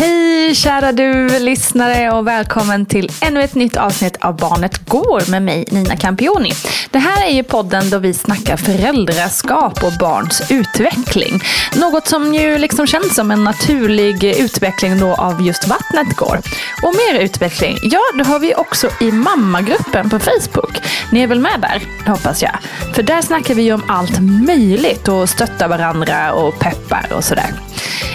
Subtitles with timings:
[0.00, 5.42] Hej kära du lyssnare och välkommen till ännu ett nytt avsnitt av Barnet Går med
[5.42, 6.52] mig Nina Campioni.
[6.90, 11.40] Det här är ju podden då vi snackar föräldraskap och barns utveckling.
[11.76, 16.40] Något som ju liksom känns som en naturlig utveckling då av just Vattnet Går.
[16.82, 20.80] Och mer utveckling, ja det har vi också i mammagruppen på Facebook.
[21.12, 21.82] Ni är väl med där?
[22.04, 22.58] Det hoppas jag.
[22.94, 27.50] För där snackar vi ju om allt möjligt och stöttar varandra och peppar och sådär.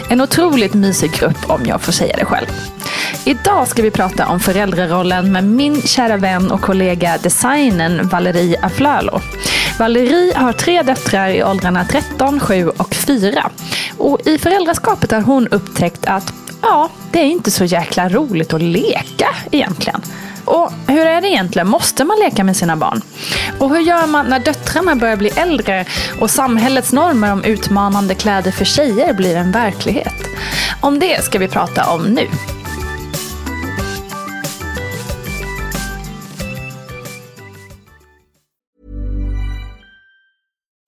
[0.09, 2.47] En otroligt mysig grupp om jag jag får säga det själv.
[3.25, 9.21] Idag ska vi prata om föräldrarollen med min kära vän och kollega designen Valerie Aflalo.
[9.79, 13.49] Valerie har tre döttrar i åldrarna 13, 7 och 4.
[13.97, 18.61] Och i föräldraskapet har hon upptäckt att ja, det är inte så jäkla roligt att
[18.61, 20.01] leka egentligen.
[20.45, 21.67] Och hur är det egentligen?
[21.67, 23.01] Måste man leka med sina barn?
[23.59, 25.85] Och hur gör man när döttrarna börjar bli äldre
[26.19, 30.29] och samhällets normer om utmanande kläder för tjejer blir en verklighet?
[30.81, 32.27] Om det ska vi prata om nu.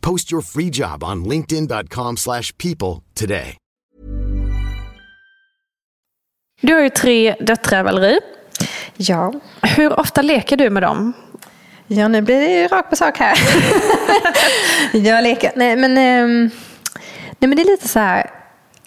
[0.00, 3.56] Post your free job on linkedin.com/people slash people today.
[6.62, 8.20] Du har ju tre döttrar Valerie.
[8.96, 9.32] Ja.
[9.62, 11.12] Hur ofta leker du med dem?
[11.86, 13.38] Ja, nu blir det ju rakt på sak här.
[15.06, 15.52] jag leker.
[15.56, 16.50] Nej, men, ehm,
[17.38, 18.30] nej, men det är lite så här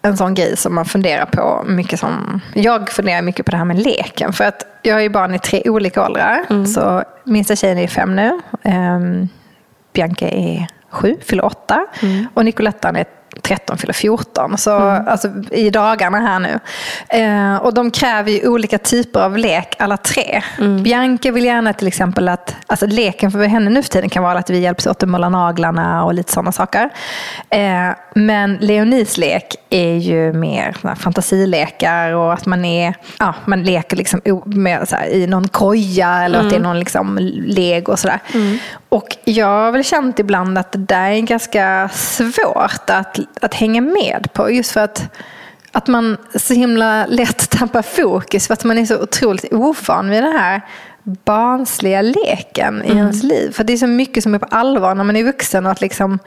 [0.01, 3.65] en sån grej som man funderar på mycket som, jag funderar mycket på det här
[3.65, 4.33] med leken.
[4.33, 6.65] För att jag har ju barn i tre olika åldrar.
[6.65, 8.39] Så minsta tjejen är fem nu.
[8.63, 9.29] Um,
[9.93, 11.85] Bianca är sju, fyller åtta.
[12.33, 13.05] Och Nicolettan är
[13.41, 14.57] 13 fyller 14.
[14.57, 16.59] Så alltså, i dagarna här nu.
[17.09, 20.41] Eh, och de kräver ju olika typer av lek alla tre.
[20.83, 24.39] Bianca vill gärna till exempel att, alltså leken för henne nu för tiden kan vara
[24.39, 26.89] att vi hjälps åt att måla naglarna och lite sådana saker.
[27.49, 33.63] Eh, men Leonis lek är ju mer här fantasilekar och att man är, ja, man
[33.63, 37.91] leker liksom med, så här, i någon koja eller att det är någon liksom lego
[37.91, 38.19] och sådär.
[38.93, 43.81] Och jag har väl känt ibland att det där är ganska svårt att, att hänga
[43.81, 44.51] med på.
[44.51, 45.17] Just för att,
[45.71, 50.23] att man så himla lätt tappar fokus för att man är så otroligt ovan vid
[50.23, 50.61] den här
[51.03, 53.51] barnsliga leken i ens liv.
[53.51, 55.81] För det är så mycket som är på allvar när man är vuxen och att
[55.81, 56.19] liksom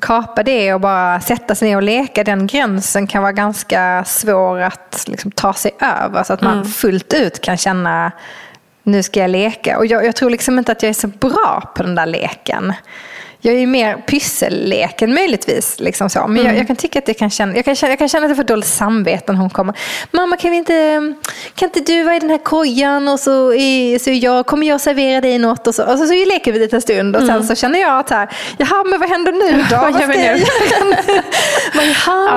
[0.00, 4.60] kapa det och bara sätta sig ner och leka, den gränsen kan vara ganska svår
[4.60, 6.22] att liksom ta sig över.
[6.22, 8.12] Så att man fullt ut kan känna
[8.90, 9.78] nu ska jag leka.
[9.78, 12.72] Och jag, jag tror liksom inte att jag är så bra på den där leken.
[13.42, 15.80] jag är ju mer pysselleken möjligtvis.
[15.80, 16.18] Liksom så.
[16.26, 16.46] Men Mm.
[16.46, 18.30] jag, jag kan tycka att det kan känna, jag kan känna, jag kan känna att
[18.30, 19.74] jag får dåligt samvete när hon kommer.
[20.10, 21.14] Mamma kan vi inte,
[21.54, 24.80] kan inte du vara i den här kojan och så, är, så jag, kommer jag
[24.80, 25.82] servera dig något och så.
[25.92, 28.28] Och så, så leker vi lite en stund och sen så känner jag att här,
[28.58, 29.76] jaha men vad händer nu då?
[29.80, 29.92] Mm.
[29.92, 31.20] Vad gör vi nu?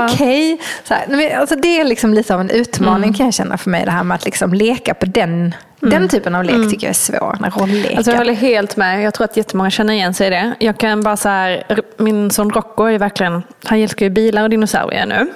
[0.14, 0.58] okej.
[0.84, 3.14] Så här, nej, men Alltså, det är liksom lite av en utmaning Mm.
[3.14, 5.56] kan jag känna för mig det här med att liksom leka på den,
[5.90, 7.36] den typen av lek tycker jag är svår.
[7.40, 7.98] Den här rollleken.
[7.98, 9.04] Alltså jag håller helt med.
[9.04, 10.54] Jag tror att jättemånga känner igen sig i det.
[10.60, 11.64] Jag kan bara så här,
[11.98, 15.28] min son Rocco är verkligen, han älskar ju bilar och dinosaurier nu.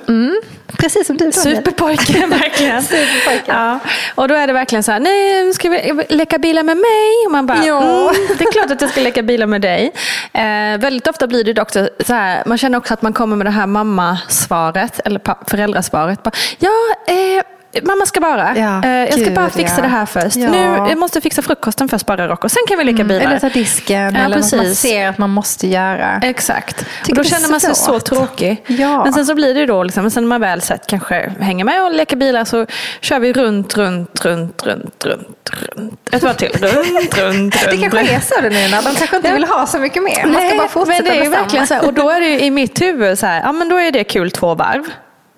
[0.77, 1.55] Precis som du Daniel.
[1.57, 2.83] Superpojke, verkligen.
[2.83, 3.43] Superpojke.
[3.45, 3.79] Ja.
[4.15, 7.25] Och då är det verkligen så här, nej, ska vi leka bilar med mig?
[7.25, 7.81] Och man bara, Ja.
[8.09, 9.91] mm, det är klart att jag ska leka bilar med dig.
[10.33, 13.45] Eh, väldigt ofta blir det också så här, man känner också att man kommer med
[13.45, 16.23] det här mammasvaret, eller föräldrasvaret.
[16.23, 16.71] Bara, ja,
[17.07, 17.43] eh,
[17.83, 18.57] Mamma ska bara.
[18.57, 19.81] Ja, Eh, jag ska gud, bara fixa ja.
[19.81, 20.35] det här först.
[20.35, 20.49] Ja.
[20.49, 20.57] Nu,
[20.89, 22.49] jag måste fixa frukosten först bara Rocco.
[22.49, 23.25] Sen kan vi leka bilar.
[23.25, 24.79] Eller ta disken eller något man precis.
[24.79, 26.19] ser att man måste göra.
[26.23, 26.85] Exakt.
[27.09, 28.63] Och då känner man sig så tråkig.
[28.67, 29.03] Ja.
[29.03, 31.65] Men sen så blir det ju då, liksom, sen när man väl sett kanske hänger
[31.65, 32.65] med och leker bilar så
[33.01, 35.99] kör vi runt, runt, runt, runt, runt, runt.
[36.11, 36.51] Ett varv till.
[36.51, 37.53] Runt, runt, runt.
[37.71, 40.23] Det kanske är så det nu de kanske inte vill ha så mycket mer.
[40.25, 42.19] Man ska Nej, bara fortsätta men det är med verkligen så här, Och då är
[42.19, 44.83] det ju i mitt huvud så här, ja men då är det kul två varv.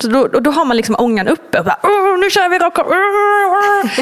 [0.02, 1.60] Så då, då har man liksom ångan uppe.
[1.60, 2.76] Och bara, "Åh, nu kör vi rock.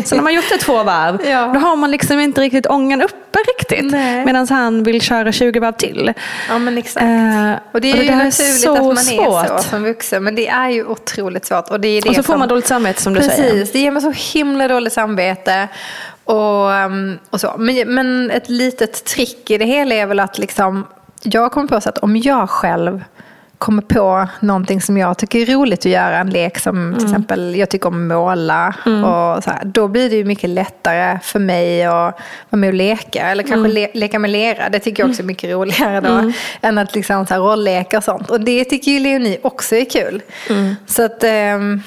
[0.07, 1.51] Så när man gjort det två varv, Ja.
[1.53, 3.91] då har man liksom inte riktigt ångan uppe riktigt.
[4.25, 6.13] Medan han vill köra 20 varv till.
[6.49, 7.03] Ja men exakt.
[7.03, 8.95] Eh, och det är och ju det är naturligt så att man är
[9.45, 9.47] svårt.
[9.61, 10.23] så som vuxen.
[10.23, 11.69] Men det är ju otroligt svårt.
[11.69, 12.39] Och, det är det Och så får som...
[12.39, 13.67] man dåligt samvete som du Precis, säger.
[13.73, 15.67] det ger mig så himla dåligt samvete.
[16.23, 17.55] Och, um, och så.
[17.57, 20.87] Men, men ett litet trick i det hela är väl att liksom,
[21.21, 23.03] jag kommer på så att om jag själv
[23.57, 27.55] kommer på någonting som jag tycker är roligt att göra, en lek som till exempel
[27.55, 28.73] jag tycker om att måla,
[29.03, 31.91] och så här, då blir det ju mycket lättare för mig att
[32.49, 33.21] vara med och leka.
[33.29, 36.31] Eller kanske le- leka med lera, det tycker jag också är mycket roligare då,
[36.61, 38.29] än att liksom så här rollleka och sånt.
[38.31, 40.21] Och det tycker ju Leonie också är kul.
[40.87, 41.23] Så att...
[41.23, 41.81] ehm,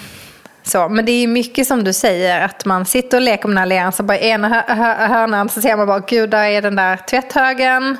[0.63, 3.59] så, men det är mycket som du säger, att man sitter och leker med den
[3.59, 6.45] här leran, så bara i ena hö- hö- hörnan så ser man bara, gud där
[6.45, 7.97] är den där tvätthögen.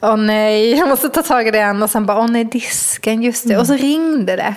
[0.00, 1.82] Åh nej, jag måste ta tag i den.
[1.82, 3.58] Och sen bara, åh nej, disken, just det.
[3.58, 4.54] Och så ringde det.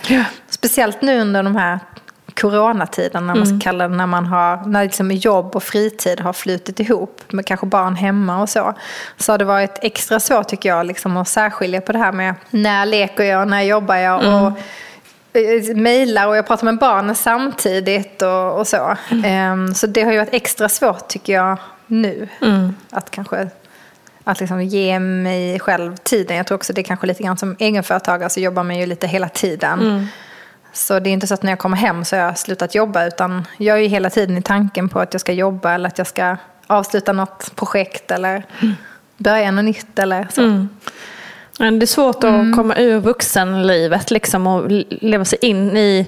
[0.50, 1.80] Speciellt nu under de här
[2.36, 6.34] coronatiden, när man ska kalla det, när man har, när liksom jobb och fritid har
[6.34, 8.74] flutit ihop, med kanske barn hemma och så.
[9.18, 12.36] Så har det varit extra svårt tycker jag, liksom, att särskilja på det här med
[12.50, 14.20] när leker jag, när jobbar jag.
[14.20, 14.52] Och,
[15.40, 18.96] eh, mejlar och jag pratar med barnen samtidigt och, och så.
[19.26, 21.58] Ehm, så det har ju varit extra svårt tycker jag
[21.88, 22.28] nu.
[22.90, 23.48] Att kanske
[24.24, 26.38] att liksom ge mig själv tiden.
[26.38, 29.08] Jag tror också det är kanske lite grann som egenföretagare så jobbar man ju lite
[29.08, 30.08] hela tiden.
[30.74, 33.06] Så det är inte så att när jag kommer hem så har jag slutat jobba
[33.06, 35.98] utan jag är ju hela tiden i tanken på att jag ska jobba eller att
[35.98, 36.38] jag ska
[36.68, 38.44] avsluta något projekt eller
[39.18, 40.42] börja något nytt eller så.
[40.42, 40.70] Men
[41.58, 42.56] det är svårt att Mm.
[42.56, 46.08] komma ur vuxenlivet liksom, och leva sig in i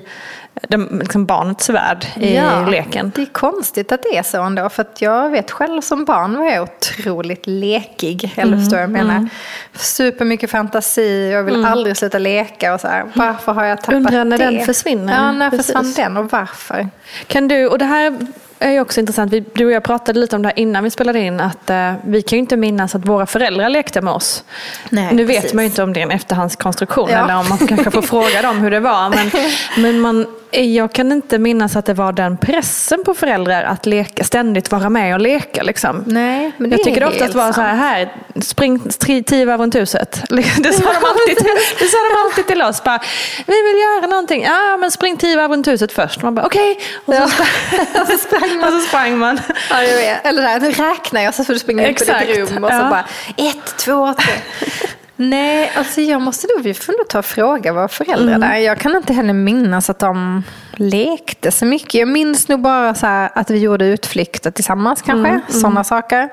[0.67, 2.39] den, liksom barnets värld i
[2.71, 3.11] leken.
[3.15, 4.69] Det är konstigt att det är så ändå.
[4.69, 8.33] För att jag vet själv som barn var jag otroligt lekig.
[8.35, 9.27] Eller förstår jag menar?
[9.73, 11.31] Supermycket fantasi.
[11.31, 13.05] Jag vill aldrig sluta leka och så här.
[13.13, 14.45] Varför har jag tappat Undrar när det?
[14.45, 15.13] den försvinner.
[15.13, 15.65] Ja, när Precis.
[15.65, 16.87] försvann den och varför?
[17.27, 18.17] Kan du, och det här
[18.65, 21.19] är också intressant, vi, du och jag pratade lite om det här innan vi spelade
[21.19, 24.43] in, att eh, vi kan ju inte minnas att våra föräldrar lekte med oss.
[24.89, 25.43] Nej, nu precis.
[25.43, 27.23] vet man ju inte om det är en efterhandskonstruktion Ja.
[27.23, 29.09] eller om man kanske får fråga dem hur det var.
[29.09, 29.31] Men,
[29.77, 34.23] men man, jag kan inte minnas att det var den pressen på föräldrar att leka,
[34.23, 35.63] ständigt vara med och leka.
[35.63, 36.03] Liksom.
[36.07, 39.59] Nej, men det jag tycker det oftast var så här, här spring tri- tio varv
[39.61, 40.23] runt huset.
[40.29, 41.45] Det sa, de alltid,
[41.79, 42.83] det sa de alltid till oss.
[42.83, 42.99] Bara,
[43.47, 44.43] vi vill göra någonting.
[44.43, 46.21] Ja, men spring tio varv runt huset först.
[46.21, 46.79] Man bara, okej.
[47.05, 47.27] Och, så Ja.
[47.27, 48.52] sprang- och så sprang.
[48.61, 49.39] Och så sprang man.
[49.69, 50.25] Ja, jag vet.
[50.25, 52.89] Eller nu räknar jag så får du springa upp i ditt rum och så Ja.
[52.89, 53.05] bara
[53.49, 54.33] ett, två, tre.
[55.15, 58.55] Nej, alltså jag måste nog, vi får nog ta och fråga våra föräldrar där.
[58.55, 60.43] Jag kan inte heller minnas att de
[60.75, 61.93] lekte så mycket.
[61.93, 66.29] Jag minns nog bara så att vi gjorde utflykter tillsammans kanske, sådana saker.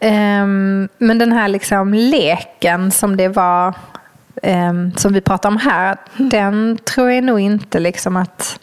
[0.00, 3.74] Ehm, men den här liksom leken som det var,
[4.42, 8.58] ehm, som vi pratar om här, den tror jag nog inte liksom att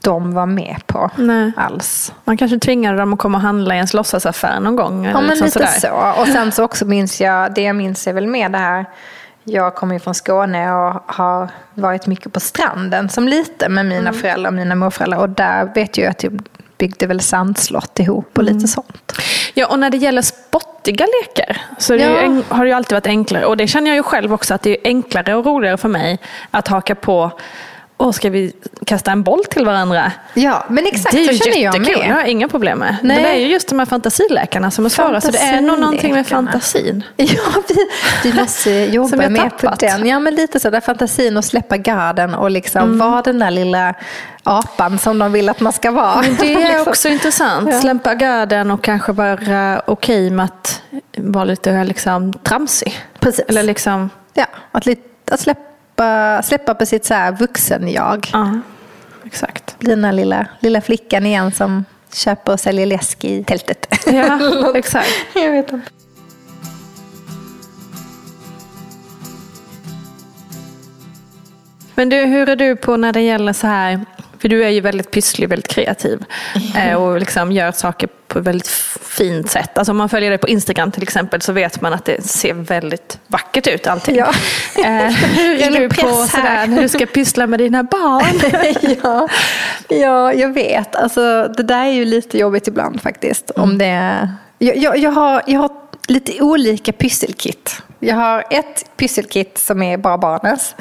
[0.00, 1.52] de var med på Nej.
[1.56, 2.12] alls.
[2.24, 5.04] Man kanske tvingade dem att komma och handla i ens låtsasaffär någon gång.
[5.04, 6.14] Ja, men liksom lite sådär.
[6.14, 6.20] så.
[6.22, 8.84] Och sen så också minns jag, det jag minns är väl mer det här,
[9.44, 14.12] jag kommer ju från Skåne och har varit mycket på stranden som liten med mina
[14.12, 15.18] föräldrar och mina morföräldrar.
[15.18, 16.42] Och där vet jag att jag
[16.78, 19.12] byggde väl sandslott ihop och lite sånt.
[19.54, 22.18] Ja, och när det gäller spottiga lekar så det ju Ja.
[22.20, 23.44] en, har det ju alltid varit enklare.
[23.46, 26.18] Och det känner jag ju själv också att det är enklare och roligare för mig
[26.50, 27.30] att haka på
[28.02, 28.52] Åh, ska vi
[28.86, 30.12] kasta en boll till varandra?
[30.34, 32.12] Ja, men exakt det är så känner jag jättekul, det med.
[32.14, 32.96] har jag inga problem med.
[33.02, 33.22] Nej.
[33.22, 35.20] Det är ju just de här fantasiläkarna som är svåra.
[35.20, 37.04] Så det är nog någonting med fantasin.
[37.16, 37.26] Ja,
[37.68, 37.74] vi,
[38.30, 40.06] vi måste jobba mer på den.
[40.06, 42.98] Ja, men lite så där fantasin och släppa garden och liksom Mm.
[42.98, 43.94] vara den där lilla
[44.42, 46.20] apan som de vill att man ska vara.
[46.22, 46.88] Men det är Liksom.
[46.88, 47.68] också intressant.
[47.72, 47.80] Ja.
[47.80, 50.82] Släppa garden och kanske vara okej med att
[51.16, 52.98] vara lite liksom, tramsig.
[53.20, 53.44] Precis.
[53.48, 54.86] Eller liksom, Ja, att,
[55.30, 55.60] att släppa,
[56.44, 58.30] släppa på sitt så här vuxen-jag.
[58.32, 58.60] ja,
[59.24, 59.78] exakt.
[59.78, 63.86] Bli den där lilla, lilla flickan igen som köper och säljer läsk i tältet.
[64.06, 64.38] Ja,
[64.74, 65.10] exakt.
[65.34, 65.90] jag vet inte.
[71.94, 74.00] Men du, hur är du på när det gäller så här,
[74.40, 76.24] för du är ju väldigt pysslig, väldigt kreativ
[76.76, 78.68] eh, och liksom gör saker på ett väldigt
[79.02, 79.78] fint sätt.
[79.78, 82.54] Alltså om man följer dig på Instagram till exempel så vet man att det ser
[82.54, 84.16] väldigt vackert ut allting.
[84.16, 84.32] Ja.
[84.84, 84.84] Eh,
[85.36, 88.98] hur är du på sådär, när du ska pyssla med dina barn?
[89.02, 89.28] ja,
[89.88, 90.96] ja, jag vet.
[90.96, 93.50] Alltså, det där är ju lite jobbigt ibland faktiskt.
[93.50, 94.34] Om det är...
[94.58, 95.70] jag, jag, jag, har, jag har
[96.08, 97.82] lite olika pysselkit.
[97.98, 100.74] Jag har ett pysselkit som är bara barnens.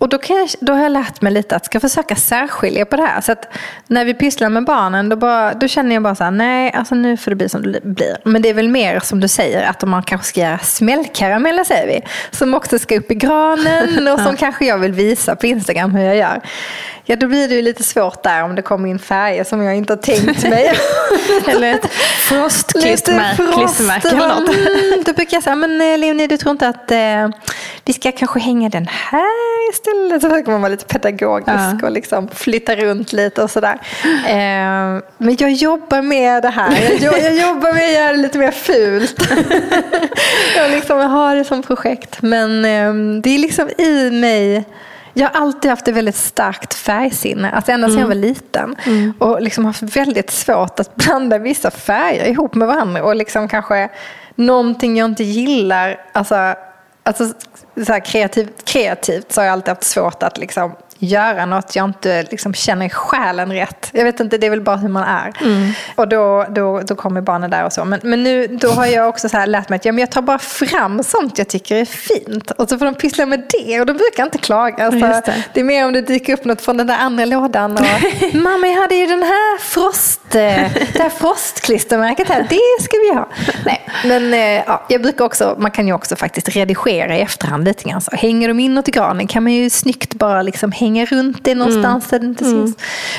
[0.00, 3.02] Och då, jag, då har jag lärt mig lite att ska försöka särskilja på det
[3.02, 3.20] här.
[3.20, 3.48] Så att
[3.86, 6.94] när vi pysslar med barnen då, bara, då känner jag bara så här, nej alltså
[6.94, 8.16] nu får det bli som det blir.
[8.24, 11.86] Men det är väl mer som du säger att man kanske ska göra smällkarameller säger
[11.86, 12.02] vi.
[12.30, 16.04] Som också ska upp i granen och som kanske jag vill visa på Instagram hur
[16.04, 16.40] jag gör.
[17.10, 19.76] Ja då blir det ju lite svårt där om det kommer in färger som jag
[19.76, 20.72] inte har tänkt mig.
[21.48, 21.92] Eller ett
[22.28, 25.06] frostklistermärke klistermärke eller något.
[25.06, 27.28] Då brukar jag säga, men eh, Leonie du tror inte att eh,
[27.84, 30.22] vi ska kanske hänga den här istället?
[30.22, 31.78] Så försöker man vara lite pedagogisk Ja.
[31.82, 33.78] och liksom flytta runt lite och sådär.
[34.26, 36.98] Eh, men jag jobbar med det här.
[37.00, 39.30] Jag, jag jobbar med att göra det lite mer fult.
[40.56, 42.22] jag, liksom, jag har det som projekt.
[42.22, 44.64] Men eh, det är liksom i mig
[45.14, 48.76] jag har alltid haft ett väldigt starkt färgsinne, alltså ända sedan jag var liten.
[49.18, 53.04] Och liksom haft väldigt svårt att blanda vissa färger ihop med varandra.
[53.04, 53.90] Och liksom kanske
[54.34, 56.54] någonting jag inte gillar, alltså,
[57.02, 57.24] alltså
[57.86, 61.84] så här kreativt, kreativt så har jag alltid haft svårt att liksom göra något jag
[61.84, 63.90] inte liksom känner själen rätt.
[63.92, 65.32] Jag vet inte, det är väl bara hur man är.
[65.94, 67.84] Och då, då, då kommer barnen där och så.
[67.84, 70.10] Men, men nu då har jag också så här lärt mig att ja, men jag
[70.10, 72.50] tar bara fram sånt jag tycker är fint.
[72.50, 74.84] Och så får de pyssla med det och då brukar inte klaga.
[74.84, 75.42] Alltså, det.
[75.54, 77.72] det är mer om det dyker upp något från den där andra lådan.
[77.72, 77.84] Och,
[78.32, 82.46] Mamma, jag hade ju den här frost, det här frostklistermärket här.
[82.50, 83.28] Det ska vi ha.
[83.64, 87.59] Nej, men eh, ja, jag brukar också, man kan ju också faktiskt redigera i efterhand
[87.64, 88.00] lite grann.
[88.00, 91.54] Så hänger de inåt i granen kan man ju snyggt bara liksom hänga runt det
[91.54, 92.76] någonstans där det inte syns.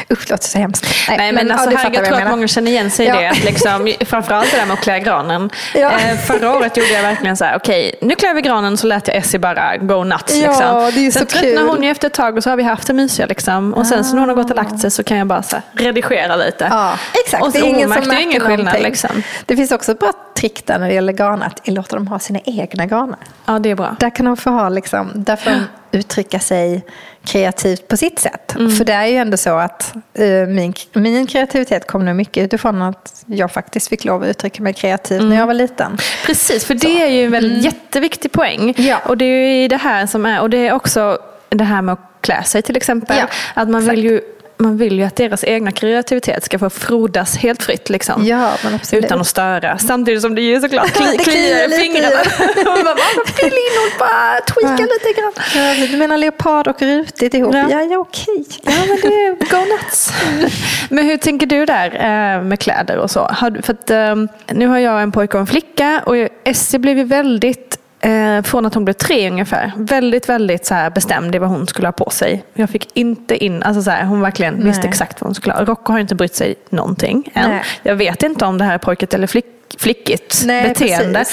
[0.09, 0.85] Usch, det låter så hemskt.
[1.09, 3.15] Nej, men, ja, alltså, här, fattar jag tror att många känner igen sig i Ja.
[3.15, 3.43] det.
[3.45, 5.49] Liksom, framförallt det där med att klä granen.
[5.75, 5.91] Ja.
[5.91, 9.07] Eh, förra året gjorde jag verkligen så här, okej, nu klär vi granen så lät
[9.07, 10.35] jag Essie bara go nuts.
[10.35, 10.91] Ja, liksom.
[10.93, 12.63] det är ju Sen så tröttnar hon ju efter ett tag och så har vi
[12.63, 13.25] haft det mysiga.
[13.25, 13.73] Liksom.
[13.73, 15.55] Och sen så när hon har gått och lagt sig så kan jag bara så
[15.55, 16.67] här, redigera lite.
[16.69, 16.93] Ja,
[17.25, 17.43] exakt.
[17.43, 18.81] Och det så är ingen märkte som ju ingen märker skillnad.
[18.81, 19.23] Liksom.
[19.45, 22.19] Det finns också ett bra trick där när det gäller garn att låta dem ha
[22.19, 23.17] sina egna garner.
[23.45, 23.95] Ja, det är bra.
[23.99, 25.63] Där kan de få ha liksom, där får de
[25.97, 26.85] uttrycka sig
[27.25, 28.55] kreativt på sitt sätt.
[28.55, 28.71] Mm.
[28.71, 32.81] För det är ju ändå så att eh, min, min kreativitet kom nog mycket utifrån
[32.81, 35.29] att jag faktiskt fick lov att uttrycka mig kreativt Mm.
[35.29, 35.97] när jag var liten.
[36.25, 38.61] Precis, för det är ju en väldigt jätteviktig poäng.
[38.61, 38.73] Mm.
[38.77, 38.97] Ja.
[39.05, 41.17] Och det är ju det här som är, och det är också
[41.49, 43.17] det här med att klä sig till exempel.
[43.17, 43.97] Ja, att man exakt.
[43.97, 44.21] vill ju
[44.61, 47.89] man vill ju att deras egna kreativitet ska få frodas helt fritt.
[47.89, 48.25] Liksom.
[48.25, 48.53] Ja.
[48.91, 49.77] Utan att störa.
[49.77, 52.19] Samtidigt som det ju såklart kli, Det kliar i fingrarna.
[52.57, 55.33] Och man bara, fyll in och bara tweaka lite grann.
[55.55, 57.55] Ja, du menar leopard och rutigt ihop?
[57.55, 57.67] Ja.
[57.69, 58.45] Ja, ja, okej.
[58.61, 60.13] Ja, men det är go nuts.
[60.89, 63.19] Men hur tänker du där eh, med kläder och så?
[63.19, 64.15] Har för att, eh,
[64.51, 68.65] nu har jag en pojke och en flicka och Essie blev ju väldigt Eh, från
[68.65, 69.71] att hon blev tre ungefär.
[69.75, 72.43] Väldigt, väldigt så här bestämd i vad hon skulle ha på sig.
[72.53, 74.63] Jag fick inte in, alltså så här, hon verkligen Nej.
[74.63, 75.65] visste exakt vad hon skulle ha.
[75.65, 77.49] Rocco har inte brytt sig någonting än.
[77.49, 77.63] Nej.
[77.83, 79.45] Jag vet inte om det här är pojkigt eller flick,
[79.79, 81.25] flickigt Nej, beteende.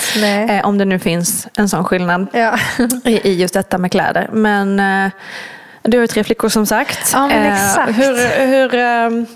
[0.50, 2.58] Eh, om det nu finns en sån skillnad Ja.
[3.04, 4.28] i, i just detta med kläder.
[4.32, 5.10] Men eh,
[5.82, 7.10] du har ju tre flickor som sagt.
[7.12, 7.98] Ja, men Eh, exakt.
[7.98, 9.26] hur, hur, ehm,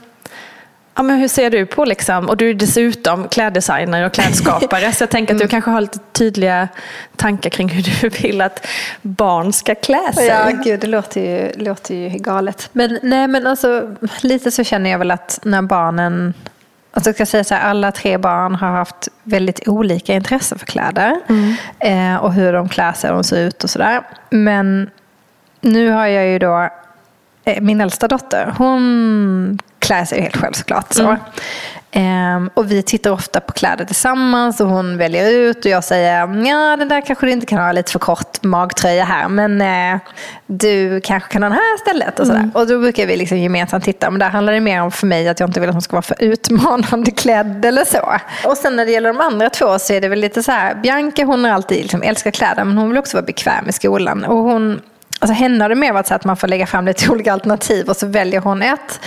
[0.95, 5.03] ja, men hur ser du på, liksom, och du är dessutom kläddesigner och klädskapare, så
[5.03, 5.47] jag tänker att Mm.
[5.47, 6.69] du kanske har lite tydliga
[7.17, 8.67] tankar kring hur du vill att
[9.03, 10.27] barn ska klä sig.
[10.27, 12.69] Ja, gud, det låter ju, låter ju galet.
[12.73, 16.35] Men nej, men alltså lite så känner jag väl att när barnen
[16.95, 20.67] Alltså jag ska säga så här, alla tre barn har haft väldigt olika intresse för
[20.67, 21.21] kläder.
[21.79, 24.03] Eh, och hur de klär sig och de ser ut och sådär.
[24.31, 24.91] Men
[25.61, 26.69] nu har jag ju då
[27.45, 28.55] eh, min äldsta dotter.
[28.59, 30.93] Hon klär sig helt själv såklart.
[30.93, 31.17] Så.
[31.95, 36.19] Ehm, och vi tittar ofta på kläder tillsammans och hon väljer ut och jag säger
[36.21, 40.01] ja den där kanske du inte kan ha lite för kort magtröja här men eh,
[40.47, 42.21] du kanske kan ha den här istället.
[42.21, 42.51] Och, sådär.
[42.55, 45.29] och då brukar vi liksom gemensamt titta men där handlar det mer om för mig
[45.29, 48.13] att jag inte vill att hon ska vara för utmanande klädd eller så.
[48.49, 50.75] Och sen när det gäller de andra två så är det väl lite så här
[50.75, 54.25] Bianca hon har alltid liksom älskat kläder men hon vill också vara bekväm i skolan.
[54.25, 54.81] Och hon
[55.23, 57.89] Alltså henne har det mer varit så att man får lägga fram lite olika alternativ
[57.89, 59.01] och så väljer hon ett.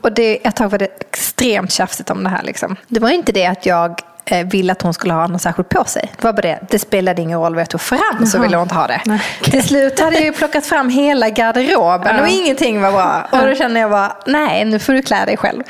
[0.00, 2.42] Och det, ett tag var det extremt tjafsigt om det här.
[2.42, 2.76] Liksom.
[2.88, 5.84] Det var inte det att jag eh, ville att hon skulle ha något särskilt på
[5.84, 6.12] sig.
[6.16, 8.62] Det var bara det, det spelade ingen roll vad jag tog fram så ville hon
[8.62, 9.00] inte ha det.
[9.42, 13.28] Till slut hade jag ju plockat fram hela garderoben och ingenting var bra.
[13.32, 15.62] Och då kände jag bara, nej nu får du klä dig själv.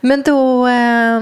[0.00, 1.20] Men då eh,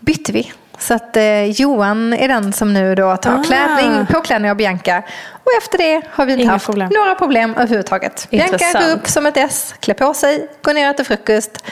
[0.00, 0.52] bytte vi.
[0.78, 3.42] Så att eh, Johan är den som nu då tar Ah.
[3.42, 5.02] klädning, påklädning av Bianca.
[5.32, 6.88] Och efter det har vi inte Inga haft problem.
[6.94, 8.26] några problem överhuvudtaget.
[8.30, 8.84] Bianca Intressant.
[8.84, 11.64] går upp som ett S, klär på sig, går ner och äter frukost.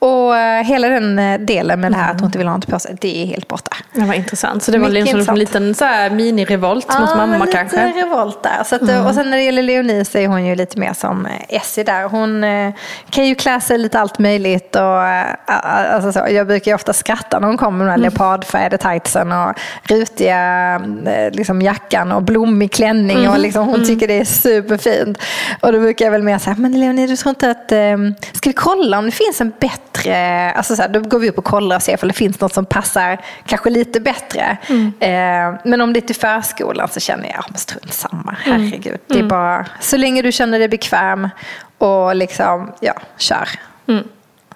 [0.00, 2.66] Och eh, hela den eh, delen med det här att hon inte vill ha något
[2.66, 3.76] på sig, det är helt borta.
[3.92, 4.62] Det var intressant.
[4.62, 7.86] Så det var Mycket liksom en liten så här mini-revolt mot mamma lite kanske?
[7.86, 8.64] revolt där.
[8.64, 11.26] Så att, Och sen när det gäller Leonie så är hon ju lite mer som
[11.26, 12.08] eh, Essie där.
[12.08, 12.74] Hon eh,
[13.10, 14.76] kan ju klä sig lite allt möjligt.
[14.76, 15.26] Och, eh,
[15.94, 19.32] alltså så, jag brukar ju ofta skratta när hon kommer med den här leopardfärgade tightsen
[19.32, 20.74] och rutiga
[21.06, 23.28] eh, liksom, jackan och blommig klänning.
[23.28, 25.18] Och liksom, hon tycker det är superfint.
[25.60, 27.96] Och då brukar jag väl mer säga, men Leonie du tror inte att, eh,
[28.32, 29.76] ska vi kolla om det finns en bättre,
[30.54, 32.54] alltså så här, då går vi upp och kollar och ser om det finns något
[32.54, 34.56] som passar kanske lite bättre.
[35.00, 39.00] Eh, men om det är till förskolan så känner jag, ja, men strunt samma, herregud.
[39.06, 41.28] Det är bara, så länge du känner dig bekväm
[41.78, 43.48] och liksom, ja, kör.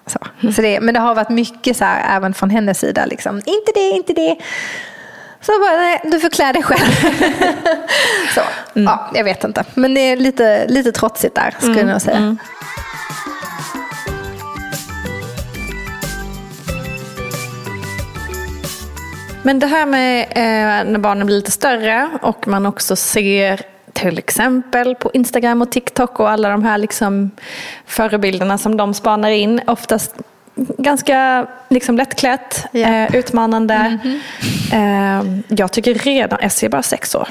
[0.07, 0.19] Så.
[0.53, 3.73] Så det, men det har varit mycket så här, även från hennes sida, liksom, inte
[3.75, 4.37] det, inte det.
[5.41, 6.91] Så bara, nej, du får klä dig själv.
[8.35, 8.41] så,
[8.73, 9.65] ja, jag vet inte.
[9.75, 12.37] Men det är lite, lite trotsigt där, skulle jag nog säga.
[19.47, 23.61] Men det här med eh, när barnen blir lite större och man också ser
[23.93, 27.31] till exempel på Instagram och TikTok och alla de här liksom
[27.87, 29.61] förebilderna som de spanar in.
[29.67, 30.15] Oftast
[30.79, 32.89] ganska liksom lättklätt, Ja.
[32.89, 33.99] eh, utmanande.
[34.73, 37.29] Eh, jag tycker redan, Essie är bara sex år.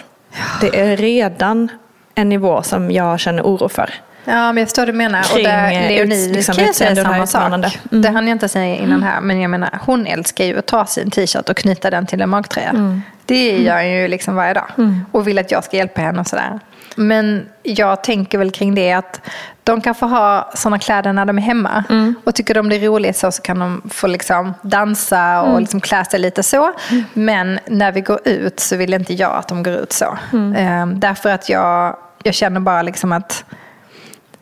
[0.62, 1.72] Det är redan
[2.16, 3.90] en nivå som jag känner oro för.
[4.26, 5.20] Ja, men jag förstår vad du menar.
[5.34, 7.80] och där eh, Leonie ut- liksom kan jag säga samma sak.
[7.90, 9.22] Det hann jag inte säga innan här.
[9.22, 12.30] Men jag menar, hon älskar ju att ta sin t-shirt och knyta den till en
[12.30, 13.02] magtröja.
[13.26, 14.68] Det gör hon ju liksom varje dag.
[15.12, 16.60] Och vill att jag ska hjälpa henne och sådär.
[16.96, 19.22] Men jag tänker väl kring det att
[19.64, 21.84] de kan få ha sådana kläder när de är hemma.
[22.24, 25.82] Och tycker de det är roligt så, så kan de få liksom dansa och liksom
[25.82, 26.74] klä sig lite så.
[27.14, 30.18] Men när vi går ut så vill inte jag att de går ut så.
[30.58, 33.46] Ehm, därför att jag, jag känner bara liksom att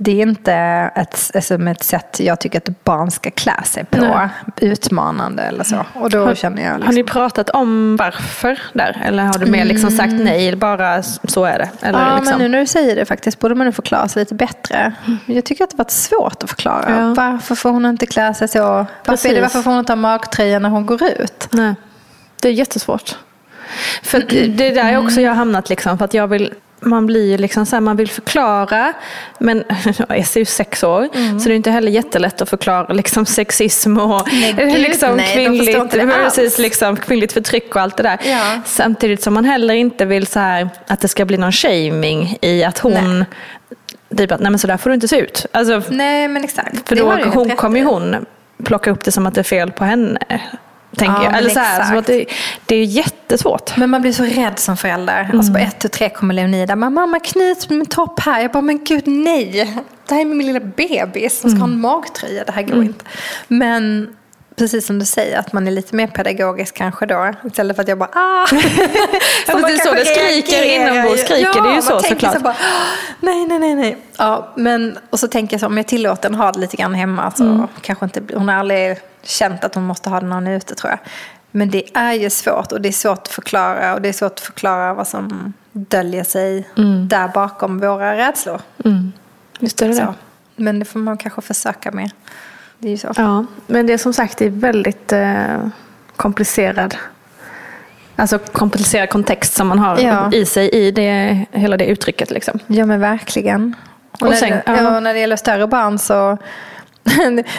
[0.04, 0.54] det är inte
[0.96, 3.98] ett, alltså ett sätt jag tycker att barn ska klä sig på.
[3.98, 4.30] Nej.
[4.62, 5.86] Utmanande eller så.
[5.94, 9.02] Och då känner jag Har liksom, ni pratat om varför där?
[9.06, 11.70] Eller har du mer liksom sagt nej, bara så är det?
[11.82, 12.32] Eller Ja, liksom?
[12.32, 14.94] men nu när du säger det faktiskt borde man nog förklara sig lite bättre.
[15.26, 16.86] Jag tycker att det har varit svårt att förklara.
[16.90, 17.14] Ja.
[17.14, 18.86] Varför får hon inte klä sig så?
[19.06, 21.48] Varför, är det, varför får hon inte ha magtröja när hon går ut?
[21.52, 21.76] Nej,
[22.42, 23.18] det är jättesvårt.
[24.04, 25.98] För det det är där också jag har hamnat liksom.
[25.98, 28.94] För att jag vill, man blir ju liksom så här, man vill förklara.
[29.40, 29.64] Men
[29.98, 31.10] jag är ju sex år.
[31.40, 35.92] Så det är inte heller jättelätt att förklara liksom sexism och Nej, liksom nej, kvinnligt,
[35.92, 38.20] precis, liksom, kvinnligt förtryck och allt det där.
[38.24, 38.62] Ja.
[38.66, 42.64] Samtidigt som man heller inte vill så här, att det ska bli någon shaming i
[42.64, 43.26] att hon Nej.
[44.18, 45.46] Typ att, nej men så där får du inte se ut.
[45.52, 46.90] Alltså, Nej, men exakt.
[46.90, 48.26] för då hon, kommer ju hon
[48.64, 50.20] plocka upp det som att det är fel på henne.
[50.96, 51.38] Tänker Ja, jag.
[51.38, 52.26] Eller så här, så det,
[52.66, 53.78] det är jättesvårt.
[53.78, 55.32] Men man blir så rädd som förälder.
[55.38, 56.76] Och så på ett till tre kommer Leonie där.
[56.76, 58.42] Mamma knyt min topp här.
[58.42, 59.74] Jag bara, men gud nej.
[60.08, 62.44] Det här är min lilla bebis som ska ha en magtröja.
[62.44, 63.06] Det här går inte.
[63.48, 64.10] Men
[64.56, 67.34] precis som du säger, att man är lite mer pedagogisk kanske då.
[67.46, 68.48] Istället för att jag bara, ah.
[69.48, 71.26] Ja, det är så det skriker inombords, ju.
[71.26, 72.34] skriker ja, det ju man så såklart.
[72.34, 72.84] Så bara, "Ah,
[73.20, 73.98] nej, nej, nej, nej.
[74.18, 76.94] Ja, men, och så tänker jag så, om jag tillåter den ha det lite grann
[76.94, 77.68] hemma så Mm.
[77.82, 80.76] kanske inte, hon har aldrig känt att hon måste ha den när hon är ute
[80.76, 81.00] tror jag.
[81.52, 84.32] Men det är ju svårt och det är svårt att förklara och det är svårt
[84.32, 87.08] att förklara vad som döljer sig Mm.
[87.08, 88.62] där bakom våra rädslor.
[89.60, 90.14] Just är det det.
[90.56, 92.12] Men det får man kanske försöka med.
[92.82, 93.12] Det är ju så.
[93.18, 95.68] Ja, men det är som sagt det är väldigt eh,
[96.16, 96.96] komplicerad
[98.16, 100.32] Alltså komplicerad kontext som man har Ja.
[100.34, 102.32] i sig i det, hela det uttrycket.
[102.32, 102.60] Liksom.
[102.68, 103.76] Ja men verkligen.
[104.12, 104.82] Och, Och när, sen- det, ja.
[104.82, 106.38] ja, när det gäller större barn så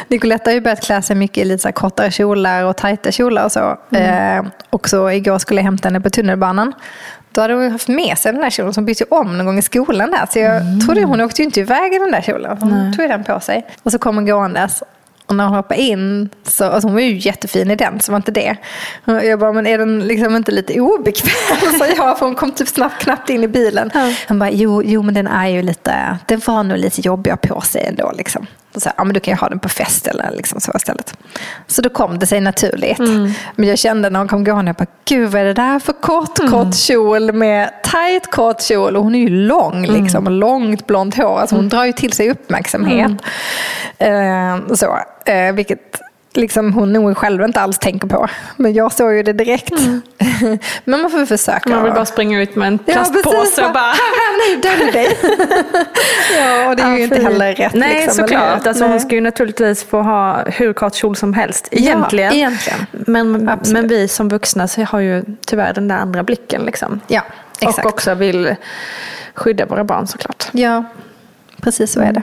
[0.09, 3.53] Nicoletta har ju börjat klä sig mycket i lite kortare kjolar och tajta kjolar och
[3.53, 3.79] så.
[3.97, 6.73] Eh, och så igår skulle jag hämta henne på tunnelbanan.
[7.33, 9.63] Då hade hon haft med sig den där kjolen som bytte om någon gång i
[9.63, 10.27] skolan där.
[10.31, 12.57] Så jag trodde hon åkte ju inte iväg i den där kjolen.
[12.61, 13.67] Hon tog ju den på sig.
[13.83, 14.83] Och så kom hon gåendes.
[15.27, 18.17] Och när hon hoppade in, så, alltså hon var ju jättefin i den, så var
[18.17, 18.57] inte det.
[19.05, 21.33] Jag bara, men är den liksom inte lite obekväm?
[21.79, 23.91] Så jag, för hon kom typ snabbt, knappt in i bilen.
[24.27, 27.61] Han bara, jo, jo men den är ju lite, den var nog lite jobbig på
[27.61, 28.13] sig ändå.
[28.17, 28.47] Liksom.
[28.75, 30.73] Så så här, ja men du kan ju ha den på fest eller liksom så
[30.77, 31.15] istället.
[31.67, 32.99] Så då kom det sig naturligt.
[33.57, 35.93] Men jag kände när hon kom gående, jag bara, gud vad är det där för
[35.93, 38.97] kort, kort kjol med tight kort kjol.
[38.97, 41.39] Och hon är ju lång liksom, och långt blont hår.
[41.39, 43.13] Alltså hon drar ju till sig uppmärksamhet.
[43.99, 46.01] Eh, så, eh, vilket
[46.35, 48.29] liksom hon nog själv inte alls tänker på.
[48.57, 49.73] Men jag såg ju det direkt.
[50.85, 51.71] Men man får försöka.
[51.71, 53.59] Man vill bara springa ut med en Ja, plastpåse precis.
[53.59, 53.93] och bara...
[54.49, 55.19] Nu, dödar dig.
[56.39, 57.23] ja, och det är ju Ja, inte fy.
[57.23, 57.75] heller rätt.
[57.75, 58.67] Nej, liksom, såklart.
[58.67, 61.69] Alltså, hon ska ju naturligtvis få ha hur kort kjol som helst.
[61.71, 62.31] Egentligen.
[62.33, 62.87] Ja, egentligen.
[62.91, 63.73] Men, Absolut.
[63.81, 66.63] men vi som vuxna så har ju tyvärr den där andra blicken.
[66.65, 67.01] Liksom.
[67.07, 67.23] Ja,
[67.61, 67.79] exakt.
[67.87, 68.57] Och också vill
[69.35, 70.49] skydda våra barn såklart.
[70.53, 70.85] Ja,
[71.63, 72.23] precis så är det.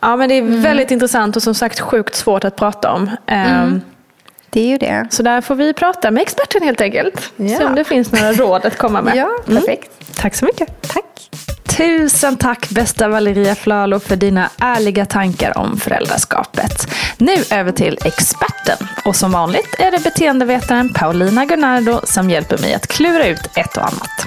[0.00, 0.62] Ja, men det är Mm.
[0.62, 3.10] väldigt intressant och som sagt sjukt svårt att prata om.
[3.26, 3.80] Ehm,
[4.50, 5.06] Det är ju det.
[5.10, 7.32] Så där får vi prata med experten helt enkelt.
[7.36, 7.58] Ja.
[7.58, 9.16] Se om det finns några råd att komma med.
[9.16, 9.90] Ja, perfekt.
[10.16, 10.88] Tack så mycket.
[10.88, 11.30] Tack.
[11.64, 16.86] Tusen tack bästa Valeria Flalo för dina ärliga tankar om föräldraskapet.
[17.18, 18.88] Nu över till experten.
[19.04, 23.76] Och som vanligt är det beteendevetaren Paulina Gunnardo som hjälper mig att klura ut ett
[23.76, 24.26] och annat.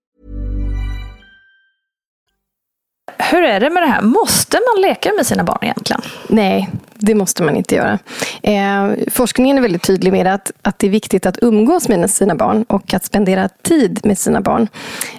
[3.31, 4.01] Hur är det med det här?
[4.01, 6.01] Måste man leka med sina barn egentligen?
[6.27, 7.99] Nej, det måste man inte göra.
[8.41, 12.35] Eh, forskningen är väldigt tydlig med att, att det är viktigt att umgås med sina
[12.35, 14.67] barn och att spendera tid med sina barn.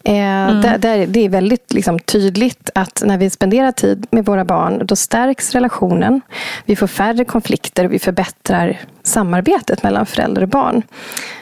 [0.04, 4.44] Eh, där, där, det är väldigt liksom, tydligt att när vi spenderar tid med våra
[4.44, 6.20] barn, då stärks relationen.
[6.64, 10.82] Vi får färre konflikter och vi förbättrar samarbetet mellan förälder och barn.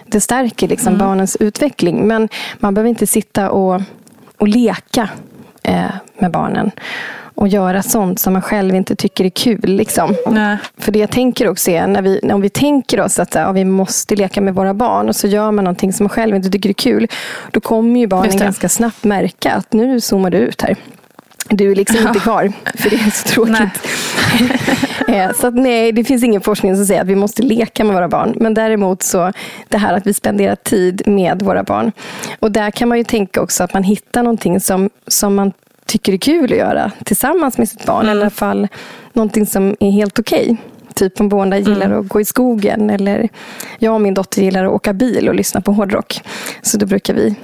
[0.07, 2.29] Det stärker liksom barnens utveckling, men
[2.59, 3.83] man behöver inte sitta och,
[4.39, 5.09] och leka
[5.63, 6.71] eh, med barnen
[7.41, 9.61] och göra sånt som man själv inte tycker är kul.
[9.63, 10.15] Liksom.
[10.27, 10.57] Nej.
[10.79, 13.65] För det jag tänker också är, när vi, om vi tänker oss att ja, vi
[13.65, 16.69] måste leka med våra barn och så gör man någonting som man själv inte tycker
[16.69, 17.09] är kul,
[17.51, 20.77] då kommer ju barnen ganska snabbt märka att nu zoomar du ut här.
[21.51, 23.89] Du är liksom inte kvar, för det är så tråkigt.
[25.09, 27.95] Eh, så att, nej, det finns ingen forskning som säger att vi måste leka med
[27.95, 28.35] våra barn.
[28.37, 29.33] Men däremot så
[29.69, 31.93] det här att vi spenderar tid med våra barn.
[32.39, 35.53] Och där kan man ju tänka också att man hittar någonting som, som man
[35.87, 38.03] tycker är kul att göra tillsammans med sitt barn.
[38.03, 38.11] Mm.
[38.11, 38.69] Eller i alla fall
[39.13, 40.43] någonting som är helt okej.
[40.43, 40.57] Okay.
[41.01, 42.01] Typ om båda gillar mm.
[42.01, 43.29] att gå i skogen eller
[43.79, 46.23] jag och min dotter gillar att åka bil och lyssna på hårdrock.
[46.63, 47.35] Så då brukar vi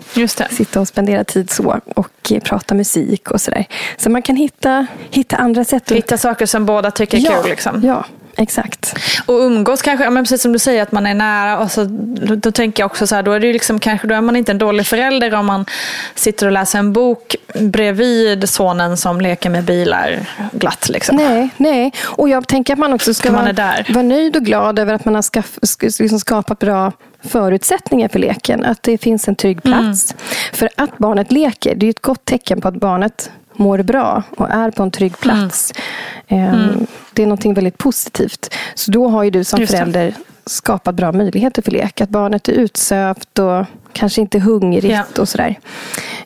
[0.50, 3.64] sitta och spendera tid så och prata musik och sådär.
[3.96, 5.92] Så man kan hitta, hitta andra sätt.
[5.92, 7.50] Hitta saker som båda tycker är ja, kul.
[7.50, 7.80] Liksom.
[7.84, 8.04] Ja,
[8.36, 8.94] Exakt.
[9.26, 11.58] Och umgås kanske, men precis som du säger att man är nära.
[11.58, 14.14] Och så, då, då tänker jag också så här, då är det liksom, kanske, då
[14.14, 15.66] är man inte en dålig förälder om man
[16.14, 20.20] sitter och läser en bok bredvid sonen som leker med bilar
[20.52, 20.88] glatt.
[20.88, 21.16] Liksom.
[21.16, 21.92] Nej, nej.
[22.02, 25.04] och jag tänker att man också ska man vara, vara nöjd och glad över att
[25.04, 28.64] man har skaff, liksom skapat bra förutsättningar för leken.
[28.64, 30.12] Att det finns en trygg plats.
[30.12, 30.22] Mm.
[30.52, 34.50] För att barnet leker, det är ett gott tecken på att barnet mår bra och
[34.50, 35.72] är på en trygg plats.
[35.72, 35.82] Mm.
[36.28, 36.86] Mm.
[37.12, 38.54] Det är något väldigt positivt.
[38.74, 40.14] Så då har ju du som förälder
[40.46, 42.00] skapat bra möjligheter för lek.
[42.00, 45.22] Att barnet är utsövt och kanske inte hungrigt ja.
[45.22, 45.58] och sådär.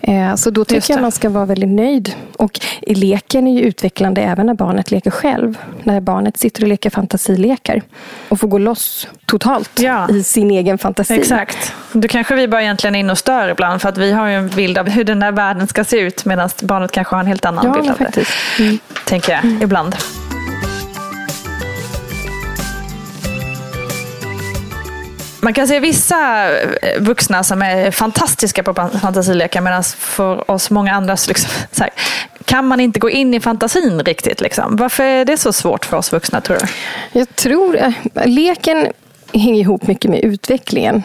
[0.01, 2.15] Eh, så då tycker jag man ska vara väldigt nöjd.
[2.37, 5.59] Och i leken är ju utvecklande även när barnet leker själv.
[5.85, 7.83] När barnet sitter och leker fantasilekar.
[8.29, 10.11] Och får gå loss totalt ja.
[10.11, 11.15] i sin egen fantasi.
[11.15, 11.73] Exakt.
[11.93, 13.83] Då kanske vi bara egentligen är inne och stör ibland.
[13.83, 16.25] För att vi har ju en bild av hur den här världen ska se ut.
[16.25, 18.31] Medan barnet kanske har en helt annan ja, bild av faktiskt.
[18.57, 18.63] det.
[18.63, 18.79] Mm.
[19.05, 19.63] Tänker jag mm.
[19.63, 19.97] ibland.
[25.43, 30.93] Man kan se vissa eh, vuxna som är fantastiska på fantasilekar medan för oss många
[30.93, 31.51] andra så liksom,
[31.81, 31.91] här,
[32.45, 34.41] kan man inte gå in i fantasin riktigt.
[34.41, 34.77] Liksom.
[34.77, 36.67] Varför är det så svårt för oss vuxna tror du?
[37.19, 38.87] Jag tror att eh, leken
[39.33, 41.03] hänger ihop mycket med utvecklingen.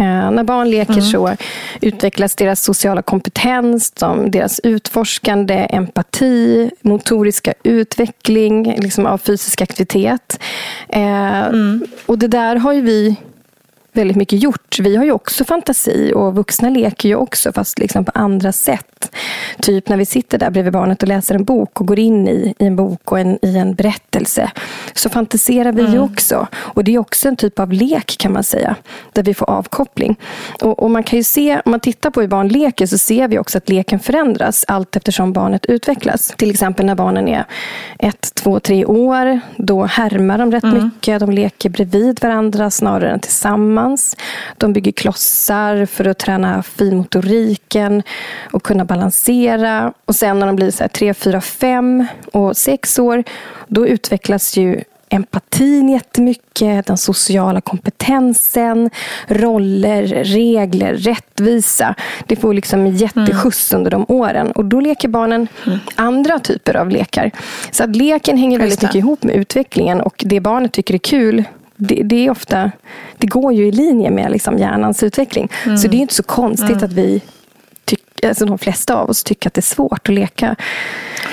[0.00, 1.04] Eh, när barn leker mm.
[1.04, 1.36] så
[1.80, 10.38] utvecklas deras sociala kompetens, de, deras utforskande, empati, motoriska utveckling liksom av fysisk aktivitet.
[10.88, 11.86] Eh, mm.
[12.06, 13.16] Och det där har ju vi
[13.96, 14.78] väldigt mycket gjort.
[14.78, 19.16] Vi har ju också fantasi och vuxna leker ju också fast liksom på andra sätt.
[19.60, 22.54] Typ när vi sitter där bredvid barnet och läser en bok och går in i,
[22.58, 24.50] i en bok och en, i en berättelse.
[24.94, 25.92] Så fantiserar vi mm.
[25.92, 26.46] ju också.
[26.54, 28.76] Och det är också en typ av lek kan man säga.
[29.12, 30.16] Där vi får avkoppling.
[30.62, 33.28] Och, och, man kan ju se, om man tittar på hur barn leker så ser
[33.28, 36.34] vi också att leken förändras allt eftersom barnet utvecklas.
[36.36, 37.44] Till exempel när barnen är
[37.98, 39.40] ett, två, tre år.
[39.56, 40.84] Då härmar de rätt mm.
[40.84, 41.20] mycket.
[41.20, 44.16] De leker bredvid varandra snarare än tillsammans balans.
[44.58, 48.02] De bygger klossar för att träna finmotoriken
[48.52, 49.92] och kunna balansera.
[50.04, 53.24] Och sen när de blir så här 3, 4, 5 och 6 år,
[53.68, 58.90] då utvecklas ju empatin jättemycket, den sociala kompetensen,
[59.28, 61.94] roller, regler, rättvisa.
[62.26, 63.78] Det får liksom jätteskjuts mm.
[63.78, 64.52] under de åren.
[64.52, 65.78] Och då leker barnen mm.
[65.94, 67.30] andra typer av lekar.
[67.70, 71.44] Så att leken hänger väldigt mycket ihop med utvecklingen och det barnet tycker är kul
[71.76, 72.70] det, det, är ofta,
[73.18, 75.48] det går ju i linje med liksom hjärnans utveckling.
[75.64, 75.78] Mm.
[75.78, 76.84] Så det är inte så konstigt mm.
[76.84, 77.22] att vi
[78.28, 80.56] alltså de flesta av oss tycker att det är svårt att leka.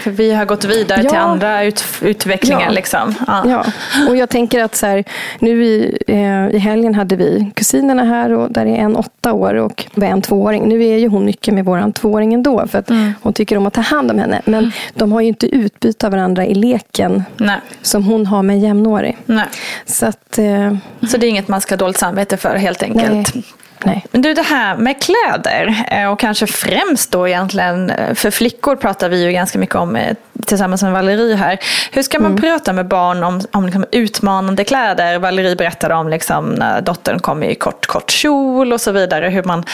[0.04, 1.10] För vi har gått vidare ja.
[1.10, 2.66] till andra ut, utvecklingar.
[2.66, 2.72] Ja.
[2.72, 3.16] Liksom.
[3.28, 3.44] Ja.
[3.50, 3.66] ja.
[4.10, 5.04] och jag tänker att så här,
[5.40, 9.54] nu i, eh, i helgen hade vi kusinerna här och där är en åtta år
[9.54, 10.70] och en tvååring.
[10.70, 13.14] Nu är ju hon mycket med våran tvååring ändå för att mm.
[13.22, 14.42] hon tycker om att ta hand om henne.
[14.46, 14.72] Men mm.
[14.94, 17.60] de har ju inte utbyte av varandra i leken Nej.
[17.82, 19.18] som hon har med en jämnårig.
[19.26, 19.46] Nej.
[19.86, 20.76] Så, att, eh,
[21.10, 23.36] så det är inget man ska ha dåligt samvete för helt enkelt?
[23.36, 23.44] Nej.
[23.84, 24.06] Nej.
[24.12, 28.76] Men du, det här med kläder eh, och kanske främst då egentligen eh, för flickor
[28.76, 30.16] pratar vi ju ganska mycket om eh,
[30.46, 31.60] tillsammans med Valerie här.
[31.92, 32.42] Hur ska man mm.
[32.42, 35.20] prata med barn om, om liksom utmanande kläder?
[35.20, 39.30] Valerie berättade om liksom när dottern kom i kort, kort kjol och så vidare.
[39.30, 39.66] Hur man,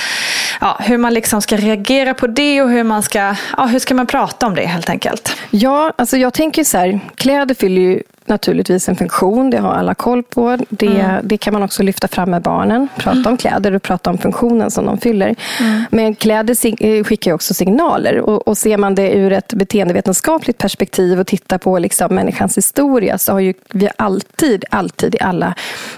[0.61, 3.95] ja, hur man liksom ska reagera på det och hur man ska, ja, hur ska
[3.95, 5.35] man prata om det helt enkelt?
[5.49, 9.95] Ja, alltså jag tänker så här, kläder fyller ju naturligtvis en funktion, det har alla
[9.95, 10.57] koll på.
[10.69, 11.21] Det, mm.
[11.23, 12.87] det kan man också lyfta fram med barnen.
[12.97, 13.31] Prata mm.
[13.31, 15.35] om kläder och prata om funktionen som de fyller.
[15.59, 15.83] Mm.
[15.91, 18.19] Men kläder eh, skickar också signaler.
[18.19, 23.17] Och, och ser man det ur ett beteendevetenskapligt perspektiv och tittar på liksom människans historia
[23.17, 25.55] så har ju vi alltid, alltid i alla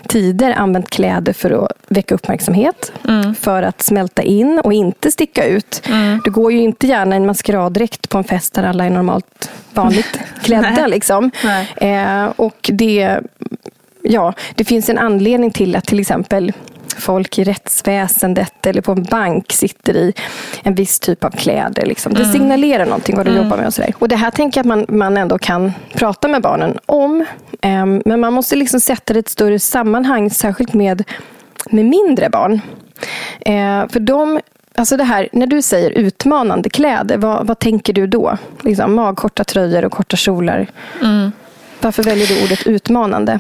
[0.08, 2.92] tider använt kläder för att väcka uppmärksamhet.
[3.08, 3.36] Mm.
[3.36, 5.82] För att smälta in och inte sticka ut.
[5.88, 6.22] Mm.
[6.24, 10.20] Det går ju inte gärna en maskeraddräkt på en fest där alla är normalt vanligt
[10.44, 10.88] klädda.
[10.88, 11.32] liksom.
[11.76, 13.20] Eh, och det,
[14.02, 16.54] ja, det finns en anledning till att till exempel
[16.98, 20.14] folk i rättsväsendet eller på en bank sitter i
[20.64, 21.86] en viss typ av kläder.
[21.86, 22.14] Liksom.
[22.14, 22.32] Det mm.
[22.32, 23.44] signalerar någonting vad du mm.
[23.44, 23.68] jobbar med.
[23.68, 23.94] Och, sådär.
[24.00, 27.26] och Det här tänker jag att man, man ändå kan prata med barnen om.
[27.62, 31.04] Eh, men man måste liksom sätta det i ett större sammanhang, särskilt med,
[31.70, 32.62] med mindre barn.
[33.40, 34.40] Eh, för de
[34.76, 38.38] Alltså det här, när du säger utmanande kläder, vad, vad tänker du då?
[38.62, 40.68] Liksom, magkorta tröjor och korta kjolar.
[41.02, 41.32] Mm.
[41.82, 43.40] Varför väljer du ordet utmanande?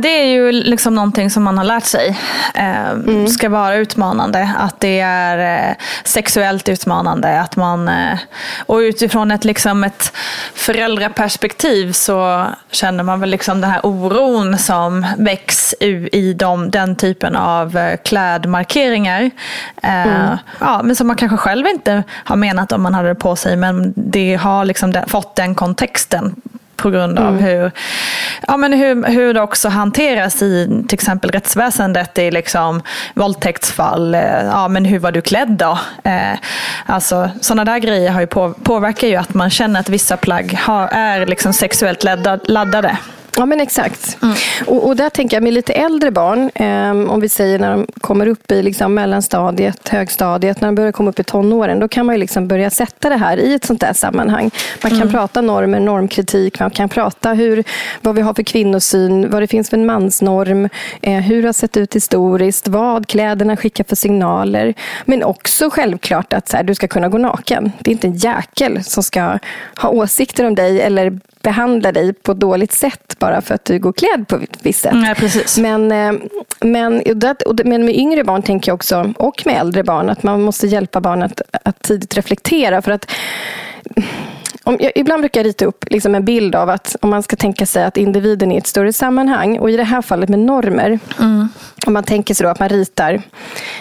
[0.00, 2.18] Det är ju liksom någonting som man har lärt sig
[2.54, 4.50] eh, ska vara utmanande.
[4.58, 7.40] Att det är eh, sexuellt utmanande.
[7.40, 8.18] Att man, eh,
[8.66, 10.12] och utifrån ett, liksom ett
[10.54, 15.74] föräldraperspektiv så känner man väl liksom den här oron som väcks
[16.12, 19.30] i de, den typen av klädmarkeringar.
[19.82, 23.36] Eh, ja, men som man kanske själv inte har menat om man hade det på
[23.36, 23.56] sig.
[23.56, 26.34] Men det har liksom fått den kontexten
[26.82, 27.44] på grund av Mm.
[27.44, 27.70] hur,
[28.46, 32.82] ja, men hur, hur det också hanteras i till exempel rättsväsendet i liksom
[33.14, 34.14] våldtäktsfall.
[34.14, 35.78] Eh, Ja, men hur var du klädd då?
[36.04, 36.38] Eh,
[36.86, 40.58] alltså, sådana där grejer har ju på, påverkar ju att man känner att vissa plagg
[40.62, 42.96] har, är liksom sexuellt laddad, laddade.
[43.36, 44.18] Ja, men exakt.
[44.66, 47.86] Och, och där tänker jag med lite äldre barn, eh, om vi säger när de
[48.00, 52.06] kommer upp i liksom mellanstadiet, högstadiet, när de börjar komma upp i tonåren, då kan
[52.06, 54.50] man ju liksom börja sätta det här i ett sånt där sammanhang.
[54.82, 57.64] Man kan prata normer, normkritik, man kan prata hur,
[58.00, 60.68] vad vi har för kvinnosyn, vad det finns för en mansnorm,
[61.02, 64.74] eh, hur det har sett ut historiskt, vad kläderna skickar för signaler.
[65.04, 67.72] Men också självklart att så här, du ska kunna gå naken.
[67.78, 69.38] Det är inte en jäkel som ska
[69.76, 73.78] ha åsikter om dig eller behandla dig på ett dåligt sätt bara för att du
[73.78, 74.94] går klädd på ett visst sätt.
[74.94, 75.58] Nej, precis.
[75.58, 76.12] Men, eh,
[76.60, 77.02] men,
[77.64, 81.00] men med yngre barn tänker jag också, och med äldre barn, att man måste hjälpa
[81.00, 82.82] barn att, att tidigt reflektera.
[82.82, 83.10] För att
[84.62, 87.36] om, jag, ibland brukar jag rita upp liksom en bild av att om man ska
[87.36, 90.38] tänka sig att individen är i ett större sammanhang och i det här fallet med
[90.38, 90.98] normer.
[91.86, 93.14] Om man tänker sig då att man ritar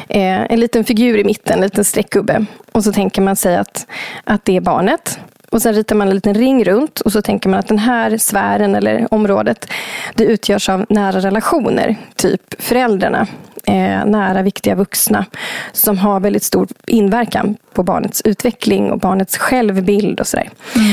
[0.08, 2.46] eh, en liten figur i mitten, en liten streckgubbe.
[2.72, 3.88] Och så tänker man sig att,
[4.24, 5.20] att det är barnet.
[5.50, 8.18] Och sen ritar man en liten ring runt och så tänker man att den här
[8.18, 9.70] sfären eller området
[10.16, 11.96] det utgörs av nära relationer.
[12.16, 13.28] Typ föräldrarna,
[13.64, 15.26] eh, nära viktiga vuxna
[15.72, 20.50] som har väldigt stor inverkan på barnets utveckling och barnets självbild och sådär.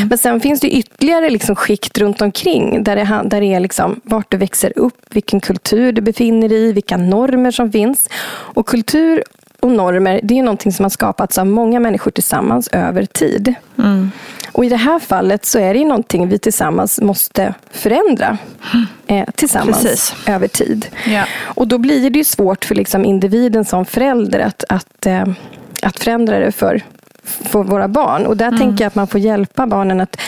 [0.09, 4.01] Men sen finns det ytterligare liksom skikt runt omkring där det, där det är liksom
[4.05, 8.09] vart du växer upp, vilken kultur du befinner dig i, vilka normer som finns.
[8.29, 9.23] Och kultur
[9.61, 13.55] och normer det är någonting som har skapats av många människor tillsammans över tid.
[14.57, 18.38] Och i det här fallet så är det ju någonting vi tillsammans måste förändra
[19.07, 20.14] eh, tillsammans Precis.
[20.27, 20.87] över tid.
[21.07, 21.25] Ja.
[21.42, 25.25] Och då blir det ju svårt för liksom individen som förälder att, att, eh,
[25.83, 26.83] att förändra det för,
[27.23, 28.27] för våra barn.
[28.27, 30.21] Och där tänker jag att man får hjälpa barnen att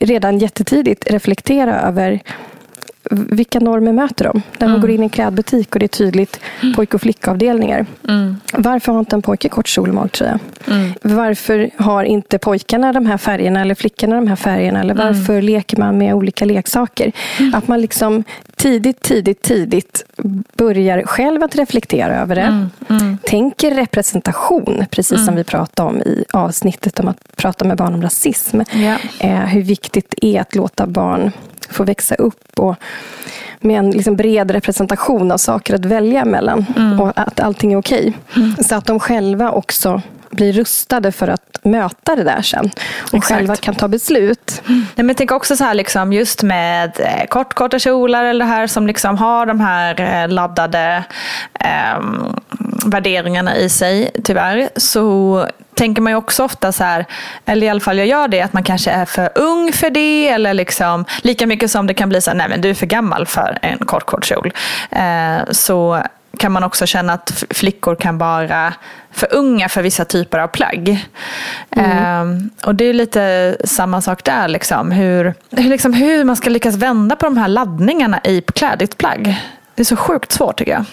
[0.00, 2.20] redan jättetidigt reflektera över
[3.10, 4.42] vilka normer möter de?
[4.58, 6.40] När man går in i en klädbutik och det är tydligt
[6.76, 7.86] pojk och flickavdelningar.
[8.52, 10.38] Varför har inte en pojke kort kjol och magtröja?
[11.02, 14.80] Varför har inte pojkarna de här färgerna eller flickorna de här färgerna?
[14.80, 17.12] Eller varför leker man med olika leksaker?
[17.52, 18.24] Att man liksom
[18.56, 20.04] tidigt, tidigt, tidigt
[20.56, 22.68] börjar själv att reflektera över det.
[23.22, 28.02] Tänker representation, precis som vi pratade om i avsnittet om att prata med barn om
[28.02, 28.60] rasism.
[28.72, 28.96] Ja.
[29.18, 31.32] Eh, hur viktigt det är att låta barn
[31.70, 32.76] få växa upp och
[33.60, 36.66] med en liksom bred representation av saker att välja mellan.
[37.00, 38.12] Och att allting är okej.
[38.68, 40.02] Så att de själva också
[40.36, 42.70] blir rustade för att möta det där sen.
[43.00, 43.38] Och Exakt.
[43.38, 44.62] själva kan ta beslut.
[44.66, 48.50] Nej, men tänker också så här liksom, just med eh, kort, korta kjolar eller det
[48.50, 51.04] här som liksom har de här eh, laddade
[51.60, 52.36] ehm,
[52.86, 54.68] värderingarna i sig tyvärr.
[54.76, 57.06] Så tänker man ju också ofta så här,
[57.46, 60.28] eller i alla fall jag gör det, att man kanske är för ung för det.
[60.28, 62.86] Eller liksom, lika mycket som det kan bli så här, nej men du är för
[62.86, 64.52] gammal för en kort, kort kjol.
[64.90, 66.02] Eh, så
[66.38, 68.74] kan man också känna att flickor kan vara
[69.10, 71.06] för unga för vissa typer av plagg.
[71.70, 74.48] Ehm, och det är lite samma sak där.
[74.48, 74.90] Liksom.
[74.92, 79.42] Hur, hur, liksom, hur man ska lyckas vända på de här laddningarna i klädigt plagg.
[79.74, 80.84] Det är så sjukt svårt tycker jag.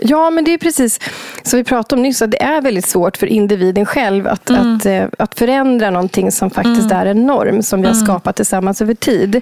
[0.00, 1.00] Ja, men det är precis
[1.42, 2.22] som vi pratade om nyss.
[2.22, 6.50] Att det är väldigt svårt för individen själv att, att, eh, att förändra någonting som
[6.50, 9.40] faktiskt är en norm som vi har skapat tillsammans över tid.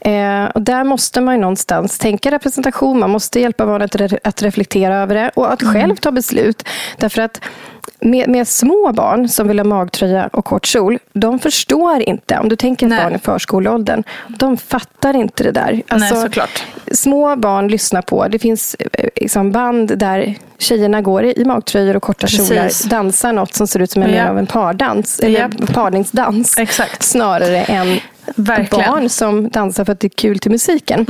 [0.00, 2.98] Eh, och där måste man någonstans tänka representation.
[2.98, 6.68] Man måste hjälpa barnet att, re- att reflektera över det och att själv ta beslut.
[6.98, 7.40] Därför att
[8.00, 12.38] med, med små barn som vill ha magtröja och kort kjol, de förstår inte.
[12.38, 13.02] Om du tänker Nej.
[13.04, 15.82] barn i förskoleåldern, de fattar inte det där.
[15.88, 16.64] Alltså, Nej, såklart.
[16.92, 18.28] små barn lyssnar på.
[18.28, 22.48] Det finns eh, liksom band där tjejerna går i magtröjor och korta Precis.
[22.48, 22.88] kjolar.
[22.90, 24.28] Dansar något som ser ut som en, Ja.
[24.28, 25.20] av en pardans.
[25.20, 25.66] Eller Ja.
[25.74, 26.58] parningsdans.
[26.58, 27.02] Exakt.
[27.02, 27.98] Snarare än
[28.36, 28.90] Verkligen.
[28.90, 31.06] barn som dansar för att det är kul till musiken.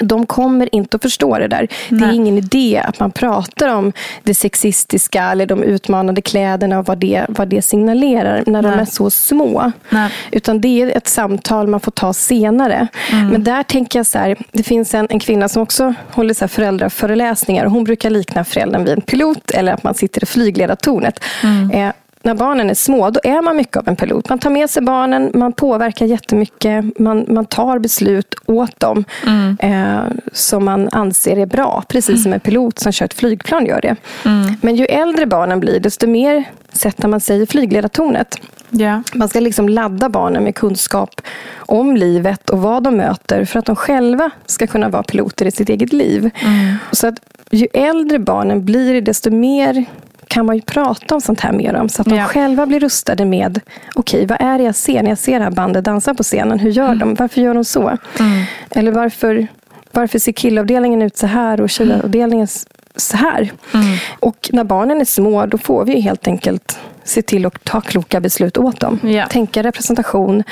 [0.00, 1.68] De kommer inte att förstå det där.
[1.88, 2.16] Det är Nej.
[2.16, 3.92] ingen idé att man pratar om
[4.22, 8.80] det sexistiska eller de utmanande kläderna och vad det, vad det signalerar när de Nej.
[8.80, 9.72] är så små.
[9.88, 10.10] Nej.
[10.30, 12.88] Utan det är ett samtal man får ta senare.
[13.10, 16.40] Men där tänker jag så här, det finns en, en kvinna som också håller så
[16.40, 17.64] här föräldraföreläsningar.
[17.64, 21.24] och Hon brukar likna föräldern vid en pilot eller att man sitter i flygledartornet.
[21.72, 21.90] Eh,
[22.22, 24.28] när barnen är små, då är man mycket av en pilot.
[24.28, 29.56] Man tar med sig barnen, man påverkar jättemycket, man, man tar beslut åt dem mm.
[29.60, 30.02] eh,
[30.32, 31.82] som man anser är bra.
[31.88, 32.22] Precis mm.
[32.22, 33.96] som en pilot som kör ett flygplan gör det.
[34.24, 34.54] Mm.
[34.62, 38.38] Men ju äldre barnen blir, desto mer sätter man sig i flygledartornet.
[38.70, 39.00] Yeah.
[39.14, 41.20] Man ska liksom ladda barnen med kunskap
[41.56, 45.50] om livet och vad de möter för att de själva ska kunna vara piloter i
[45.50, 46.30] sitt eget liv.
[46.34, 46.74] Mm.
[46.92, 47.14] Så att
[47.50, 49.84] ju äldre barnen blir, desto mer
[50.28, 51.88] kan man ju prata om sånt här med dem.
[51.88, 52.24] Så att de ja.
[52.24, 53.60] själva blir rustade med,
[53.94, 56.22] okej, okay, vad är det jag ser när jag ser det här bandet dansa på
[56.22, 56.58] scenen?
[56.58, 56.98] Hur gör mm.
[56.98, 57.14] de?
[57.14, 57.96] Varför gör de så?
[58.20, 58.44] Mm.
[58.70, 59.46] Eller varför,
[59.92, 62.48] varför ser killavdelningen ut så här och tjejavdelningen
[62.96, 63.52] så här?
[63.74, 63.96] Mm.
[64.18, 68.20] Och när barnen är små, då får vi helt enkelt se till att ta kloka
[68.20, 68.98] beslut åt dem.
[69.02, 69.26] Ja.
[69.26, 70.42] Tänka representation,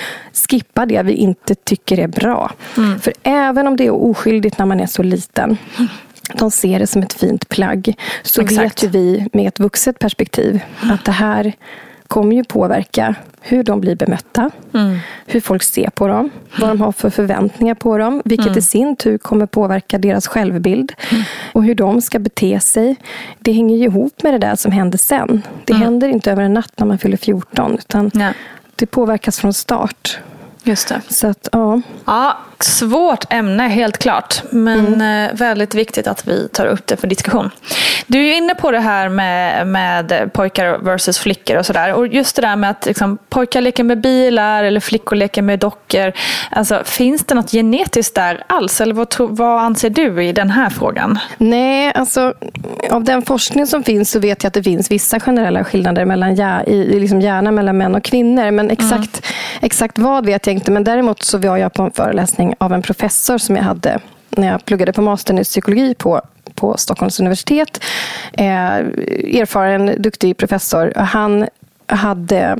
[0.48, 2.52] skippa det vi inte tycker är bra.
[2.76, 3.00] Mm.
[3.00, 5.56] För även om det är oskyldigt när man är så liten,
[6.34, 7.94] de ser det som ett fint plagg.
[8.22, 8.62] Så Exakt.
[8.62, 11.52] vet ju vi med ett vuxet perspektiv att det här
[12.08, 14.98] kommer ju påverka hur de blir bemötta, mm.
[15.26, 18.58] hur folk ser på dem, vad de har för förväntningar på dem, vilket mm.
[18.58, 21.22] i sin tur kommer påverka deras självbild mm.
[21.52, 22.96] och hur de ska bete sig.
[23.38, 25.42] Det hänger ju ihop med det där som händer sen.
[25.64, 25.82] Det mm.
[25.82, 28.32] händer inte över en natt när man fyller 14, utan ja.
[28.76, 30.18] det påverkas från start.
[30.62, 31.00] Just det.
[31.08, 31.80] Så att, ja.
[32.04, 34.42] ja, svårt ämne helt klart.
[34.50, 35.30] Men mm.
[35.30, 37.50] Eh, väldigt viktigt att vi tar upp det för diskussion.
[38.06, 41.92] Du är ju inne på det här med, med pojkar versus flickor och sådär.
[41.92, 45.58] Och just det där med att liksom, pojkar leker med bilar eller flickor leker med
[45.58, 46.12] dockor.
[46.50, 48.80] Alltså, finns det något genetiskt där alls?
[48.80, 51.18] Eller vad, vad anser du i den här frågan?
[51.38, 52.34] Nej, alltså
[52.90, 56.34] av den forskning som finns så vet jag att det finns vissa generella skillnader mellan
[56.34, 58.50] hjär, i, i liksom hjärnan mellan män och kvinnor.
[58.50, 59.60] Men exakt, mm.
[59.60, 60.70] exakt vad vet jag inte.
[60.70, 64.48] Men däremot så var jag på en föreläsning av en professor som jag hade när
[64.48, 66.20] jag pluggade på mastern i psykologi på,
[66.54, 67.84] på Stockholms universitet.
[68.32, 68.74] Eh,
[69.40, 70.92] erfaren, duktig professor.
[70.96, 71.46] Han,
[71.86, 72.58] hade,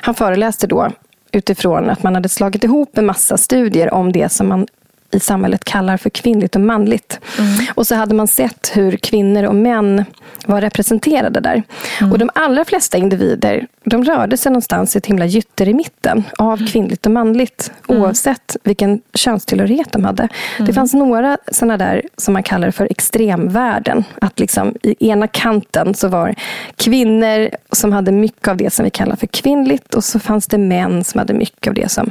[0.00, 0.90] han föreläste då
[1.32, 4.66] utifrån att man hade slagit ihop en massa studier om det som man
[5.14, 7.20] i samhället kallar för kvinnligt och manligt.
[7.38, 7.66] Mm.
[7.74, 10.04] Och så hade man sett hur kvinnor och män
[10.46, 11.62] var representerade där.
[12.00, 12.12] Mm.
[12.12, 16.24] Och de allra flesta individer de rörde sig någonstans i ett himla gytter i mitten
[16.38, 16.66] av mm.
[16.66, 17.72] kvinnligt och manligt.
[17.88, 18.02] Mm.
[18.02, 20.28] Oavsett vilken könstillhörighet de hade.
[20.56, 20.74] Det mm.
[20.74, 24.04] fanns några sådana där som man kallar för extremvärden.
[24.20, 26.34] Att liksom i ena kanten så var
[26.76, 29.94] kvinnor som hade mycket av det som vi kallar för kvinnligt.
[29.94, 32.10] Och så fanns det män som hade mycket av det som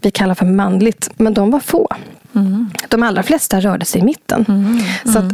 [0.00, 1.10] vi kallar för manligt.
[1.16, 1.88] Men de var få.
[2.34, 2.70] Mm.
[2.88, 4.44] De allra flesta rörde sig i mitten.
[4.48, 4.80] Mm.
[5.12, 5.32] Så att,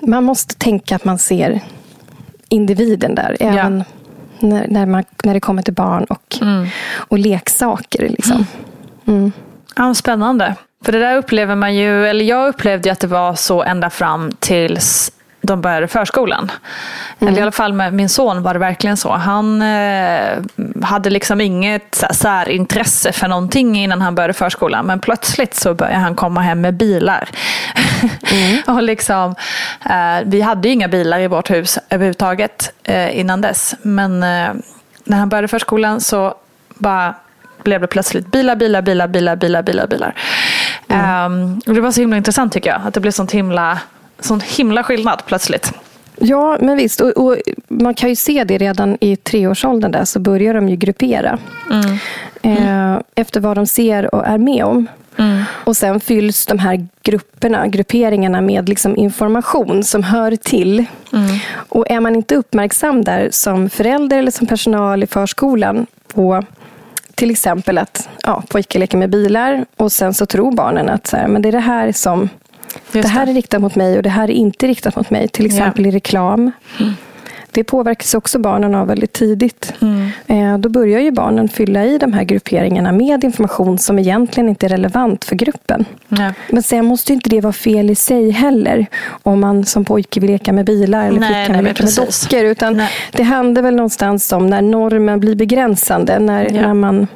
[0.00, 1.60] man måste tänka att man ser
[2.48, 3.36] individen där.
[3.40, 3.84] Även ja.
[4.48, 6.66] när, när, man, när det kommer till barn och, mm.
[6.96, 8.08] och leksaker.
[8.08, 8.46] Liksom.
[9.06, 9.32] Mm.
[9.76, 10.54] Ja, spännande.
[10.84, 14.32] För det där upplever man ju, eller jag upplevde att det var så ända fram
[14.38, 15.12] tills
[15.46, 16.52] de började förskolan.
[17.18, 17.28] Mm.
[17.28, 19.12] Eller i alla fall med min son var det verkligen så.
[19.12, 20.38] Han eh,
[20.82, 24.86] hade liksom inget så här, särintresse för någonting innan han började förskolan.
[24.86, 27.28] Men plötsligt så började han komma hem med bilar.
[28.32, 28.62] Mm.
[28.76, 29.34] och liksom,
[29.90, 33.74] eh, vi hade ju inga bilar i vårt hus överhuvudtaget eh, innan dess.
[33.82, 34.52] Men eh,
[35.04, 36.34] när han började förskolan så
[36.74, 37.14] bara
[37.62, 40.14] blev det plötsligt bilar, bilar, bilar, bilar, bilar, bilar, bilar.
[40.88, 41.32] Mm.
[41.32, 42.80] Um, och det var så himla intressant tycker jag.
[42.86, 43.78] Att det blev sånt himla
[44.24, 45.72] sån himla skillnad plötsligt.
[46.16, 47.00] Ja, men visst.
[47.00, 47.36] Och, och,
[47.68, 51.38] man kan ju se det redan i treårsåldern där så börjar de ju gruppera.
[51.70, 51.98] Mm.
[52.42, 53.02] Mm.
[53.14, 54.86] efter vad de ser och är med om.
[55.16, 55.42] Mm.
[55.50, 60.84] Och sen fylls de här grupperna, grupperingarna med liksom information som hör till.
[61.12, 61.38] Mm.
[61.68, 66.44] Och är man inte uppmärksam där som förälder eller som personal i förskolan på
[67.14, 71.16] till exempel att ja, pojkar leker med bilar och sen så tror barnen att så
[71.16, 72.28] här, men det är det här som
[72.92, 75.28] det här är riktat mot mig och det här är inte riktat mot mig.
[75.28, 75.88] Till exempel ja.
[75.88, 76.50] i reklam.
[76.80, 76.92] Mm.
[77.54, 79.72] Det påverkas också barnen av väldigt tidigt.
[79.80, 80.10] Mm.
[80.26, 84.66] Eh, då börjar ju barnen fylla i de här grupperingarna med information som egentligen inte
[84.66, 85.84] är relevant för gruppen.
[86.08, 86.32] Nej.
[86.50, 88.86] Men sen måste inte det vara fel i sig heller.
[89.22, 92.44] Om man som pojke vill leka med bilar eller flicka vill leka med dockor.
[92.44, 96.18] Utan det handlar väl någonstans om när normen blir begränsande.
[96.18, 96.60] När, ja.
[96.60, 97.06] när man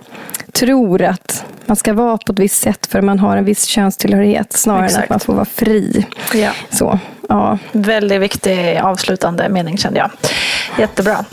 [0.58, 4.52] tror att man ska vara på ett visst sätt för man har en viss könstillhörighet
[4.52, 4.98] snarare Exakt.
[4.98, 6.06] än att man får vara fri.
[6.34, 6.50] Ja.
[6.70, 6.98] Så,
[7.28, 7.58] ja.
[7.72, 10.10] Väldigt viktig avslutande mening kände jag.
[10.78, 11.24] Jättebra.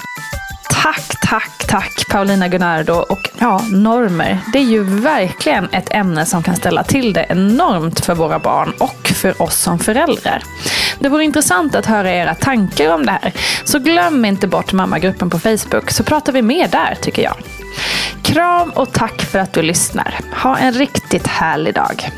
[0.70, 2.94] Tack, tack, tack Paulina Gunnardo.
[2.94, 4.40] Och ja, normer.
[4.54, 8.74] Det är ju verkligen ett ämne som kan ställa till det enormt för våra barn
[8.80, 10.44] och för oss som föräldrar.
[11.00, 13.34] Det vore intressant att höra era tankar om det här.
[13.64, 17.36] Så glöm inte bort mammagruppen på Facebook så pratar vi mer där tycker jag.
[18.24, 20.20] Kram och tack för att du lyssnar.
[20.44, 22.12] Ha en riktigt härlig dag.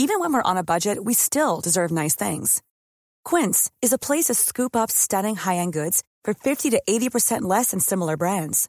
[0.00, 2.62] Even when we're on a budget we still deserve nice things.
[3.24, 7.72] Quince is a place to scoop up stunning high-end goods for 50 to 80% less
[7.72, 8.68] than similar brands.